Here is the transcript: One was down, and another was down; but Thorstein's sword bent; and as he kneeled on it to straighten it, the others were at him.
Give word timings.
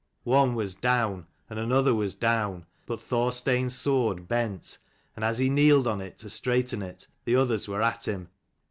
One 0.23 0.55
was 0.55 0.73
down, 0.73 1.27
and 1.47 1.59
another 1.59 1.93
was 1.93 2.15
down; 2.15 2.65
but 2.87 2.99
Thorstein's 2.99 3.75
sword 3.75 4.27
bent; 4.27 4.79
and 5.15 5.23
as 5.23 5.37
he 5.37 5.47
kneeled 5.47 5.85
on 5.85 6.01
it 6.01 6.17
to 6.17 6.29
straighten 6.31 6.81
it, 6.81 7.05
the 7.25 7.35
others 7.35 7.67
were 7.67 7.83
at 7.83 8.07
him. 8.07 8.29